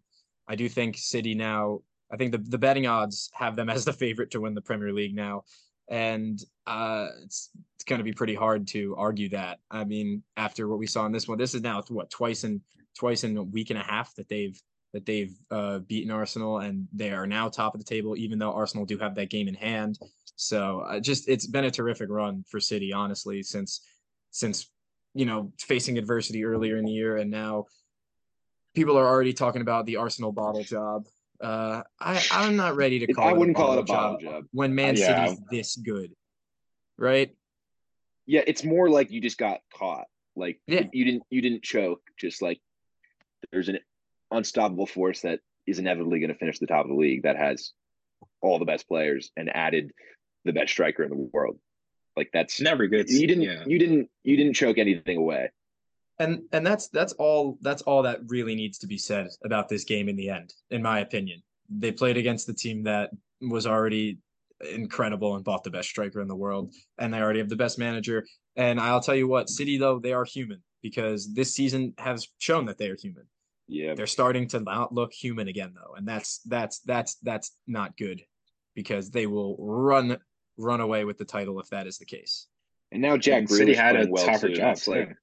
[0.49, 1.81] I do think City now.
[2.13, 4.93] I think the the betting odds have them as the favorite to win the Premier
[4.93, 5.45] League now,
[5.89, 9.59] and uh, it's it's going to be pretty hard to argue that.
[9.71, 12.61] I mean, after what we saw in this one, this is now what twice in
[12.99, 14.61] twice in a week and a half that they've
[14.97, 18.53] that they've uh, beaten Arsenal, and they are now top of the table, even though
[18.53, 19.99] Arsenal do have that game in hand.
[20.37, 23.83] So uh, just it's been a terrific run for City, honestly, since
[24.31, 24.71] since
[25.13, 27.67] you know facing adversity earlier in the year, and now
[28.75, 31.05] people are already talking about the Arsenal bottle job.
[31.43, 33.29] Uh, I I'm not ready to call.
[33.29, 34.45] I wouldn't it call it a bottle job, job.
[34.53, 35.27] when Man yeah.
[35.27, 36.11] City's this good,
[36.97, 37.37] right?
[38.25, 40.07] Yeah, it's more like you just got caught.
[40.37, 40.85] Like yeah.
[40.91, 42.01] you didn't you didn't choke.
[42.19, 42.63] Just like
[43.53, 43.79] there's an
[44.31, 47.73] unstoppable force that is inevitably going to finish the top of the league that has
[48.41, 49.93] all the best players and added
[50.45, 51.59] the best striker in the world.
[52.17, 53.11] Like that's never good.
[53.11, 53.65] You didn't yeah.
[53.67, 55.51] you didn't you didn't choke anything away.
[56.19, 59.85] And and that's that's all that's all that really needs to be said about this
[59.85, 61.43] game in the end, in my opinion.
[61.69, 63.11] They played against the team that
[63.43, 64.19] was already
[64.73, 67.79] incredible and bought the best striker in the world, and they already have the best
[67.79, 68.25] manager.
[68.55, 72.65] And I'll tell you what, City though they are human because this season has shown
[72.67, 73.25] that they are human.
[73.69, 73.95] Yeah.
[73.95, 75.95] They're starting to not look human again though.
[75.95, 78.23] And that's that's that's that's not good
[78.75, 80.19] because they will run
[80.57, 82.47] run away with the title if that is the case.
[82.93, 84.79] And now Jack and City had a well tougher job.
[84.87, 85.17] Like,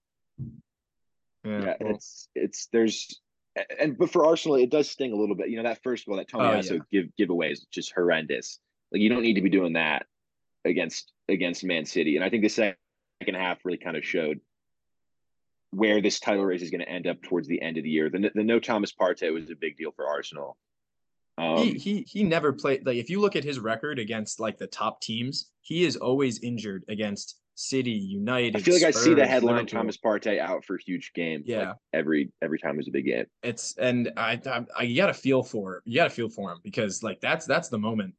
[1.44, 3.22] yeah, yeah well, it's it's there's
[3.80, 5.50] and but for Arsenal it does sting a little bit.
[5.50, 6.80] You know that first goal that Tony oh, also yeah.
[6.92, 8.60] give giveaway is just horrendous.
[8.92, 10.06] Like you don't need to be doing that
[10.66, 12.16] against against Man City.
[12.16, 12.76] And I think the second
[13.36, 14.40] half really kind of showed
[15.74, 18.10] where this title race is going to end up towards the end of the year.
[18.10, 20.58] The, the no Thomas Partey was a big deal for Arsenal.
[21.38, 24.58] Um, he, he he never played like if you look at his record against like
[24.58, 28.56] the top teams, he is always injured against City, United.
[28.56, 29.80] I feel like Spurs, I see the headline Liverpool.
[29.80, 31.44] Thomas Partey out for huge game.
[31.46, 33.26] Yeah, like every every time there's a big game.
[33.42, 36.52] It's and I, I, I you got to feel for you got to feel for
[36.52, 38.14] him because like that's that's the moment.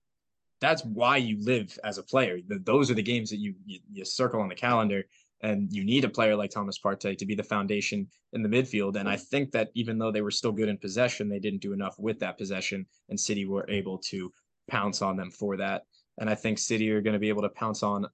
[0.61, 2.39] That's why you live as a player.
[2.47, 5.05] The, those are the games that you, you you circle on the calendar
[5.45, 8.97] and you need a player like Thomas Partey to be the foundation in the midfield.
[8.97, 11.75] And I think that even though they were still good in possession, they didn't do
[11.75, 14.33] enough with that possession, and City were able to
[14.71, 15.83] pounce on them for that.
[16.19, 18.07] And I think City are going to be able to pounce on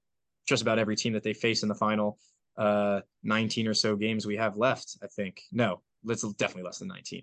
[0.48, 2.18] just about every team that they face in the final
[2.58, 4.98] uh, 19 or so games we have left.
[5.00, 7.22] I think no, let's definitely less than 19,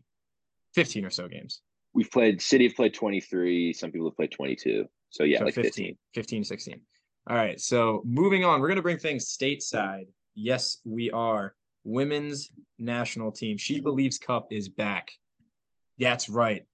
[0.74, 1.62] 15 or so games.
[1.93, 3.74] We've played City have played 23.
[3.74, 4.86] Some people have played 22.
[5.10, 6.82] So yeah, so like 15, 15, 15, 16.
[7.30, 7.60] All right.
[7.60, 10.08] So moving on, we're going to bring things stateside.
[10.36, 11.56] Yes, we are.
[11.84, 13.58] Women's national team.
[13.58, 15.12] She Believes Cup is back.
[16.00, 16.66] That's right.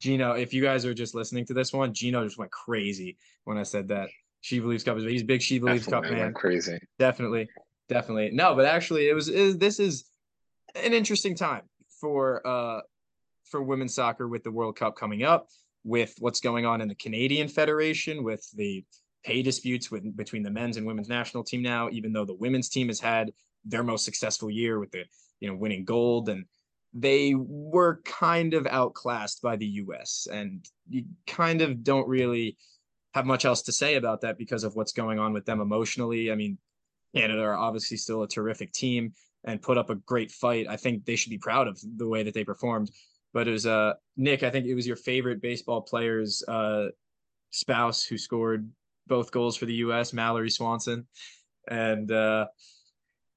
[0.00, 3.56] Gino, if you guys are just listening to this one, Gino just went crazy when
[3.56, 4.08] I said that.
[4.40, 6.34] She Believes Cup is he's big She Believes Definitely Cup man.
[6.34, 6.78] Crazy.
[6.98, 7.48] Definitely.
[7.88, 8.30] Definitely.
[8.32, 10.04] No, but actually it was it, this is
[10.74, 11.62] an interesting time
[12.00, 12.80] for uh
[13.44, 15.48] for women's soccer with the World Cup coming up,
[15.84, 18.84] with what's going on in the Canadian Federation, with the
[19.24, 22.68] pay disputes with between the men's and women's national team now, even though the women's
[22.68, 23.32] team has had
[23.64, 25.04] their most successful year with the
[25.40, 26.44] you know winning gold and
[26.94, 32.56] they were kind of outclassed by the US and you kind of don't really
[33.14, 36.30] have much else to say about that because of what's going on with them emotionally.
[36.30, 36.58] I mean,
[37.14, 39.12] Canada are obviously still a terrific team
[39.44, 40.66] and put up a great fight.
[40.68, 42.90] I think they should be proud of the way that they performed.
[43.32, 46.88] But it was uh Nick, I think it was your favorite baseball player's uh
[47.50, 48.70] spouse who scored
[49.06, 50.12] both goals for the U.S.
[50.12, 51.06] Mallory Swanson,
[51.68, 52.46] and uh,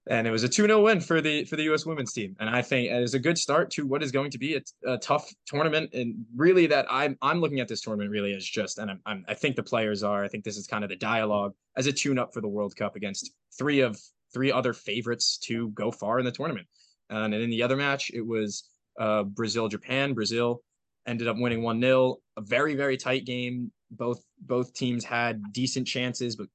[0.07, 1.85] and it was a 2-0 win for the for the U.S.
[1.85, 2.35] women's team.
[2.39, 4.61] And I think it is a good start to what is going to be a,
[4.91, 5.93] a, tough tournament.
[5.93, 9.25] And really, that I'm I'm looking at this tournament really as just, and I'm, I'm,
[9.27, 10.23] i think the players are.
[10.23, 12.95] I think this is kind of the dialogue as a tune-up for the World Cup
[12.95, 13.99] against three of
[14.33, 16.67] three other favorites to go far in the tournament.
[17.09, 20.13] And in the other match, it was uh, Brazil Japan.
[20.13, 20.61] Brazil
[21.07, 23.71] ended up winning one 0 A very very tight game.
[23.91, 26.47] Both both teams had decent chances, but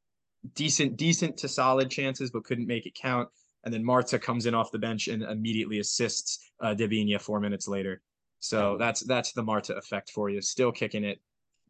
[0.55, 3.29] decent decent to solid chances, but couldn't make it count.
[3.65, 7.69] And then Marta comes in off the bench and immediately assists uh, Debinha four minutes
[7.69, 8.01] later.
[8.41, 10.41] So that's that's the Marta effect for you.
[10.41, 11.21] Still kicking it,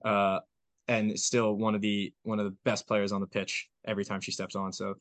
[0.04, 0.38] uh,
[0.86, 4.20] and still one of the one of the best players on the pitch every time
[4.20, 4.72] she steps on.
[4.72, 4.94] So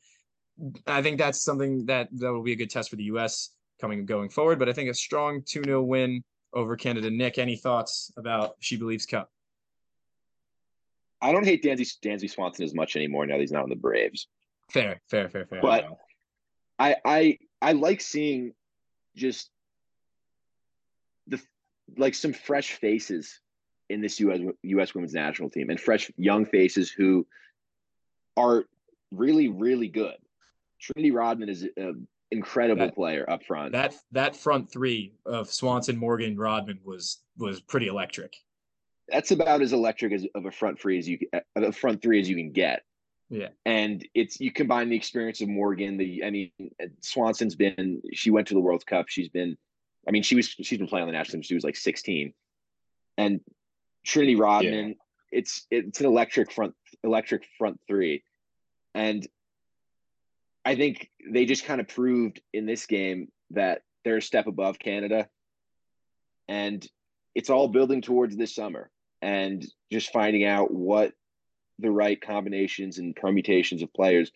[0.86, 3.50] I think that's something that that will be a good test for the U.S.
[3.80, 4.58] coming going forward.
[4.58, 7.10] But I think a strong 2 0 win over Canada.
[7.10, 9.30] Nick, any thoughts about She Believes Cup?
[11.22, 13.76] I don't hate Dansby, Dansby Swanson as much anymore now that he's not on the
[13.76, 14.26] Braves.
[14.70, 15.60] Fair, fair, fair, fair.
[15.60, 15.88] But
[16.78, 18.54] I I I like seeing
[19.16, 19.50] just
[21.26, 21.40] the
[21.96, 23.40] like some fresh faces
[23.88, 27.26] in this US US women's national team and fresh young faces who
[28.36, 28.64] are
[29.10, 30.16] really really good.
[30.80, 33.72] Trinity Rodman is an incredible That- player up front.
[33.72, 38.34] That that front three of Swanson, Morgan, Rodman was was pretty electric.
[39.08, 42.20] That's about as electric as of a front three as you of a front three
[42.20, 42.84] as you can get.
[43.28, 43.48] Yeah.
[43.64, 46.50] And it's you combine the experience of Morgan, the I mean
[47.00, 49.08] Swanson's been she went to the World Cup.
[49.08, 49.56] She's been
[50.06, 51.42] I mean she was she's been playing on the national team.
[51.42, 52.32] She was like 16.
[53.18, 53.40] And
[54.04, 54.96] Trinity Rodman,
[55.30, 58.22] it's it's an electric front electric front three.
[58.94, 59.26] And
[60.64, 64.78] I think they just kind of proved in this game that they're a step above
[64.78, 65.28] Canada.
[66.48, 66.86] And
[67.34, 68.90] it's all building towards this summer
[69.22, 71.12] and just finding out what
[71.78, 74.30] the right combinations and permutations of players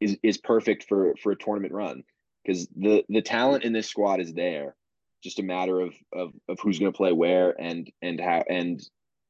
[0.00, 2.02] is is perfect for for a tournament run.
[2.44, 4.74] Because the the talent in this squad is there.
[5.22, 8.82] Just a matter of of, of who's going to play where and and how and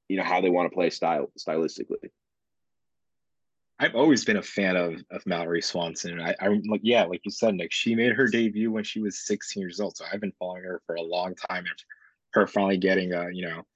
[0.09, 2.11] you know how they want to play style stylistically
[3.81, 6.21] I've always been a fan of of Mallory Swanson.
[6.21, 7.73] I, I like, yeah, like you said, Nick.
[7.73, 10.81] She made her debut when she was 16 years old, so I've been following her
[10.87, 11.65] for a long time.
[11.67, 11.85] And
[12.35, 13.67] her finally getting a, you know,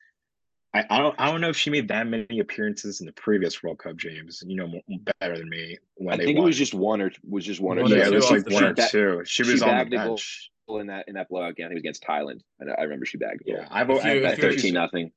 [0.75, 3.61] I, I don't I don't know if she made that many appearances in the previous
[3.63, 4.43] World Cup, James.
[4.47, 4.83] You know, more,
[5.21, 7.81] better than me when i they think it was just one or was just one,
[7.81, 9.23] One or yeah, two it was like off one or two.
[9.25, 10.07] She she was on the bagged a goal.
[10.17, 10.51] bench.
[10.69, 13.07] in that in that blowout game i think it was against thailand and i remember
[13.07, 13.43] she bagged.
[13.47, 15.11] Yeah, I've, If you- I, if I at you're- 13 nothing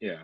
[0.00, 0.22] yeah.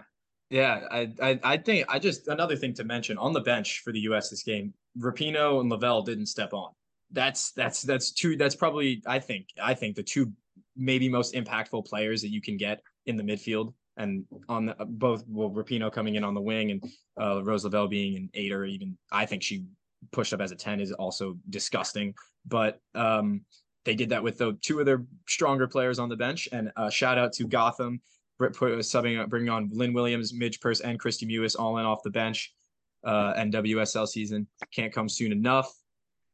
[0.50, 3.92] Yeah, I, I I think I just another thing to mention on the bench for
[3.92, 4.30] the U.S.
[4.30, 6.70] this game, Rapinoe and Lavelle didn't step on.
[7.10, 8.36] That's that's that's two.
[8.36, 10.32] That's probably I think I think the two
[10.76, 15.24] maybe most impactful players that you can get in the midfield and on the, both
[15.28, 16.84] well Rapinoe coming in on the wing and
[17.20, 19.64] uh, Rose Lavelle being an eight or even I think she
[20.12, 22.14] pushed up as a ten is also disgusting.
[22.46, 23.42] But um,
[23.84, 26.48] they did that with the two of their stronger players on the bench.
[26.52, 28.00] And uh, shout out to Gotham
[28.38, 32.10] Put subbing bringing on Lynn Williams, Midge Purce, and Kristie Mewis all in off the
[32.10, 32.52] bench.
[33.04, 35.70] Uh, and WSL season can't come soon enough.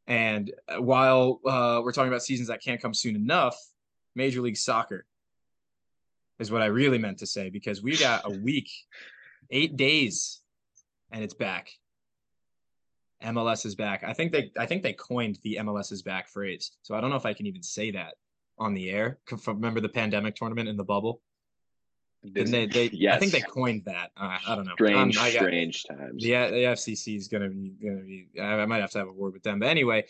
[0.06, 3.56] And uh, while uh, we're talking about seasons that can't come soon enough,
[4.14, 5.04] Major League Soccer
[6.38, 8.70] is what I really meant to say because we got a week,
[9.50, 10.40] eight days,
[11.12, 11.70] and it's back.
[13.22, 14.02] MLS is back.
[14.02, 16.72] I think they I think they coined the MLS is back phrase.
[16.82, 18.14] So I don't know if I can even say that
[18.58, 19.18] on the air.
[19.46, 21.20] Remember the pandemic tournament in the bubble?
[22.24, 22.66] Didn't they?
[22.66, 24.10] They I think they coined that.
[24.16, 24.74] Uh, I don't know.
[24.74, 28.28] strange Um, got- strange times the the FCC is gonna be gonna be.
[28.38, 29.58] I I might have to have a word with them.
[29.58, 30.04] But anyway,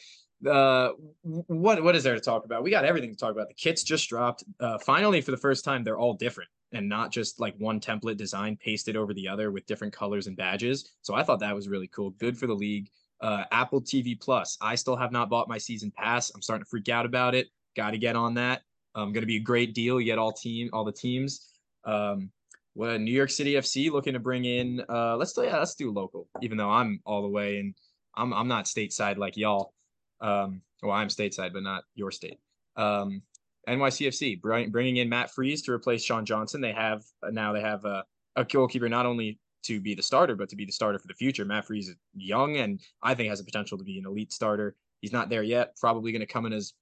[0.48, 0.90] uh,
[1.22, 2.62] what what is there to talk about?
[2.62, 3.48] We got everything to talk about.
[3.48, 4.44] The kits just dropped.
[4.58, 8.16] Uh, finally, for the first time, they're all different and not just like one template
[8.16, 10.88] design pasted over the other with different colors and badges.
[11.02, 12.10] So I thought that was really cool.
[12.10, 12.88] Good for the league.
[13.20, 14.56] Uh, Apple TV Plus.
[14.60, 16.30] I still have not bought my season pass.
[16.34, 17.48] I'm starting to freak out about it.
[17.76, 18.62] Got to get on that.
[18.94, 20.00] Um, going to be a great deal.
[20.00, 21.46] You get all team, all the teams.
[21.84, 22.30] Um,
[22.74, 24.82] well, New York City FC looking to bring in.
[24.88, 26.28] Uh, let's do yeah, let's do local.
[26.40, 27.74] Even though I'm all the way and
[28.14, 29.74] I'm I'm not stateside like y'all.
[30.20, 32.38] Um, well, I'm stateside, but not your state.
[32.76, 33.22] Um,
[33.68, 36.60] NYCFC bring, bringing in Matt Freese to replace Sean Johnson.
[36.60, 38.04] They have now they have a,
[38.36, 41.14] a goalkeeper not only to be the starter, but to be the starter for the
[41.14, 41.44] future.
[41.44, 44.74] Matt Freese is young and I think has the potential to be an elite starter.
[45.00, 45.76] He's not there yet.
[45.78, 46.72] Probably going to come in as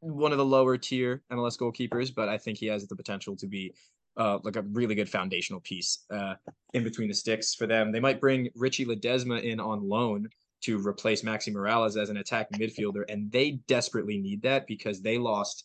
[0.00, 3.46] one of the lower tier MLS goalkeepers, but I think he has the potential to
[3.46, 3.72] be
[4.16, 6.34] uh, like a really good foundational piece uh,
[6.74, 7.92] in between the sticks for them.
[7.92, 10.28] They might bring Richie Ledezma in on loan
[10.62, 15.18] to replace Maxi Morales as an attacking midfielder, and they desperately need that because they
[15.18, 15.64] lost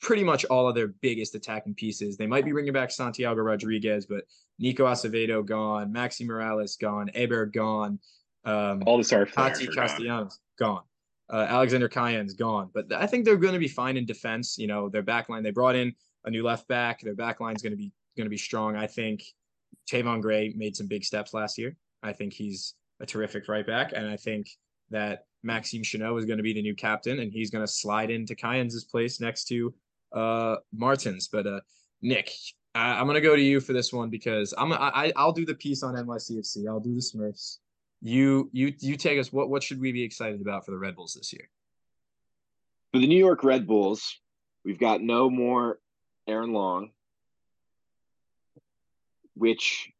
[0.00, 2.16] pretty much all of their biggest attacking pieces.
[2.16, 4.24] They might be bringing back Santiago Rodriguez, but
[4.58, 7.98] Nico Acevedo gone, Maxi Morales gone, Héber gone,
[8.44, 9.74] um, All the star Tati are gone.
[9.74, 10.82] Castellanos gone.
[11.32, 14.58] Uh, Alexander Callens gone, but I think they're going to be fine in defense.
[14.58, 15.94] You know, their back line, they brought in
[16.24, 17.00] a new left back.
[17.00, 18.76] Their back line's going to be going to be strong.
[18.76, 19.22] I think
[19.90, 21.76] Tayvon Gray made some big steps last year.
[22.02, 24.48] I think he's a terrific right back, and I think
[24.90, 28.10] that Maxime Chanot is going to be the new captain, and he's going to slide
[28.10, 29.74] into Callens' place next to
[30.12, 31.28] uh, Martins.
[31.28, 31.60] But uh,
[32.02, 32.30] Nick,
[32.74, 35.44] I, am going to go to you for this one because I'm I, I'll do
[35.44, 36.68] the piece on NYCFC.
[36.68, 37.58] I'll do the Smurfs.
[38.00, 39.32] You you you take us.
[39.32, 41.48] What what should we be excited about for the Red Bulls this year?
[42.92, 44.20] For the New York Red Bulls,
[44.64, 45.78] we've got no more
[46.26, 46.90] Aaron Long,
[49.34, 49.90] which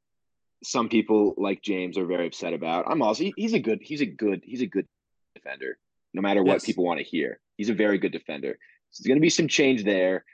[0.63, 2.87] some people like James are very upset about.
[2.89, 4.87] I'm also he's a good he's a good he's a good
[5.35, 5.79] defender.
[6.13, 6.65] No matter what yes.
[6.65, 8.59] people want to hear, he's a very good defender.
[8.91, 10.25] So there's going to be some change there.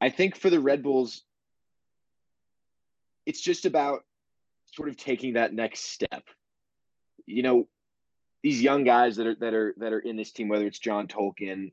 [0.00, 1.22] I think for the Red Bulls,
[3.24, 4.04] it's just about
[4.74, 6.24] sort of taking that next step.
[7.24, 7.68] You know,
[8.42, 11.08] these young guys that are that are that are in this team, whether it's John
[11.08, 11.72] Tolkin,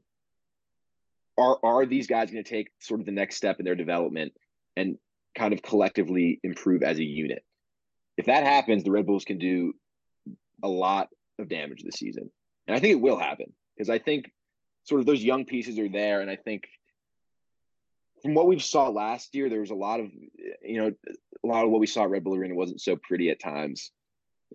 [1.38, 4.34] are are these guys going to take sort of the next step in their development
[4.76, 4.98] and
[5.36, 7.44] kind of collectively improve as a unit?
[8.18, 9.74] if that happens, the Red Bulls can do
[10.62, 11.10] a lot
[11.40, 12.30] of damage this season.
[12.68, 14.32] And I think it will happen because I think
[14.84, 16.22] sort of those young pieces are there.
[16.22, 16.68] And I think
[18.22, 20.12] from what we saw last year, there was a lot of,
[20.62, 20.94] you know,
[21.44, 23.92] a lot of what we saw at Red Bull Arena wasn't so pretty at times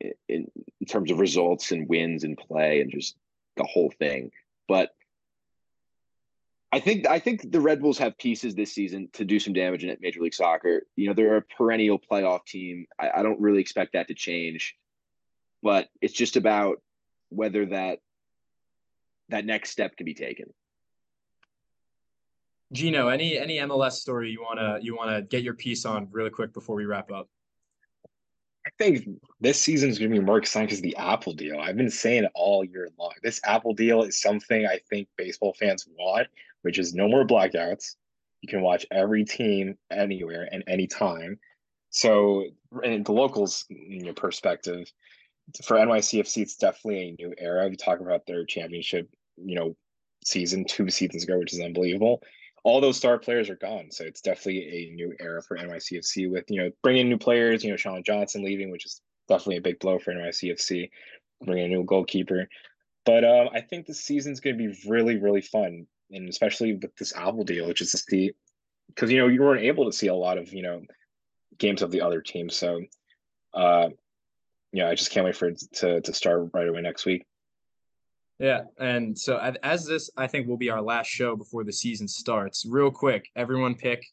[0.00, 3.16] in, in terms of results and wins and play and just
[3.56, 4.30] the whole thing.
[4.68, 4.90] But
[6.70, 9.84] I think I think the Red Bulls have pieces this season to do some damage
[9.84, 10.82] in Major League Soccer.
[10.96, 12.86] You know, they're a perennial playoff team.
[12.98, 14.76] I, I don't really expect that to change,
[15.62, 16.82] but it's just about
[17.30, 18.00] whether that
[19.30, 20.52] that next step can be taken.
[22.70, 26.52] Gino, any any MLS story you wanna you wanna get your piece on really quick
[26.52, 27.28] before we wrap up?
[28.66, 29.08] I think
[29.40, 31.58] this season is going to be more exciting because the Apple deal.
[31.58, 33.12] I've been saying it all year long.
[33.22, 36.26] This Apple deal is something I think baseball fans want
[36.62, 37.96] which is no more blackouts.
[38.40, 41.38] You can watch every team anywhere and anytime.
[41.90, 42.44] So,
[42.84, 44.90] in the locals in your perspective,
[45.64, 47.68] for NYCFC, it's definitely a new era.
[47.68, 49.76] We talk about their championship, you know,
[50.24, 52.22] season two seasons ago, which is unbelievable.
[52.64, 56.44] All those star players are gone, so it's definitely a new era for NYCFC with
[56.48, 57.64] you know bringing new players.
[57.64, 60.90] You know, Sean Johnson leaving, which is definitely a big blow for NYCFC.
[61.44, 62.48] Bringing a new goalkeeper,
[63.06, 66.94] but um, I think the season's going to be really, really fun and especially with
[66.96, 68.32] this Apple deal, which is to see
[68.88, 70.82] because you know you weren't able to see a lot of you know
[71.58, 72.56] games of the other teams.
[72.56, 72.82] So,
[73.54, 73.88] uh,
[74.72, 77.26] yeah, I just can't wait for it to to start right away next week.
[78.38, 82.06] Yeah, and so as this, I think will be our last show before the season
[82.06, 82.64] starts.
[82.64, 84.04] Real quick, everyone pick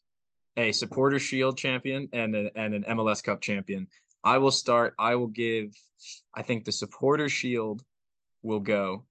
[0.56, 3.86] a supporter shield champion and and an MLS Cup champion.
[4.24, 4.94] I will start.
[4.98, 5.74] I will give.
[6.34, 7.82] I think the supporter shield
[8.42, 9.04] will go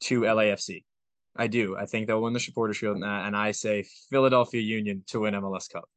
[0.00, 0.84] to LAFC.
[1.36, 1.76] I do.
[1.76, 5.70] I think they'll win the supporter shield, and I say Philadelphia Union to win MLS
[5.70, 5.88] Cup.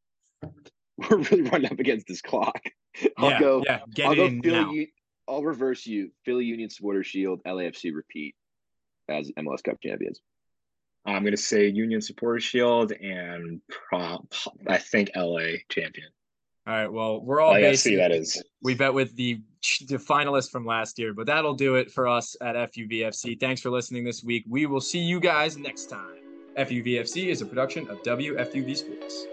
[0.97, 2.61] We're really running up against this clock.
[3.17, 3.63] I'll yeah, go.
[3.65, 4.71] Yeah, get I'll it go in Philly, now.
[4.71, 4.87] U-
[5.27, 6.11] I'll reverse you.
[6.25, 8.35] Philly Union supporter shield, LAFC repeat
[9.09, 10.21] as MLS Cup champions.
[11.05, 14.33] I'm gonna say Union supporter shield and prop.
[14.67, 16.09] I think LA champion.
[16.65, 16.87] All right.
[16.87, 18.41] Well, we're all LAFC, that is.
[18.61, 19.41] We bet with the
[19.87, 23.39] the finalists from last year, but that'll do it for us at FUVFC.
[23.39, 24.43] Thanks for listening this week.
[24.47, 26.17] We will see you guys next time.
[26.57, 29.25] FUVFC is a production of WFUV Sports.